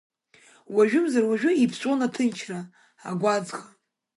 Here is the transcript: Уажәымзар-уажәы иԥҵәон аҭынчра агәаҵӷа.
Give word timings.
Уажәымзар-уажәы 0.75 1.51
иԥҵәон 1.63 1.99
аҭынчра 2.07 2.59
агәаҵӷа. 3.09 3.59